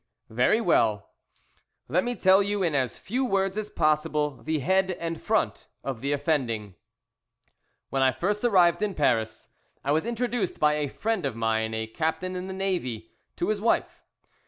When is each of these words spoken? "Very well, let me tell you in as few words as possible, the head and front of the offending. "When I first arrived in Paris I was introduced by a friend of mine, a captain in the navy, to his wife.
"Very 0.31 0.59
well, 0.59 1.11
let 1.87 2.03
me 2.03 2.15
tell 2.15 2.41
you 2.41 2.63
in 2.63 2.73
as 2.73 2.97
few 2.97 3.23
words 3.23 3.55
as 3.55 3.69
possible, 3.69 4.41
the 4.41 4.57
head 4.57 4.89
and 4.99 5.21
front 5.21 5.67
of 5.83 6.01
the 6.01 6.11
offending. 6.11 6.73
"When 7.91 8.01
I 8.01 8.11
first 8.11 8.43
arrived 8.43 8.81
in 8.81 8.95
Paris 8.95 9.49
I 9.83 9.91
was 9.91 10.07
introduced 10.07 10.59
by 10.59 10.73
a 10.73 10.87
friend 10.89 11.23
of 11.23 11.35
mine, 11.35 11.75
a 11.75 11.85
captain 11.85 12.35
in 12.35 12.47
the 12.47 12.51
navy, 12.53 13.11
to 13.35 13.49
his 13.49 13.61
wife. 13.61 14.01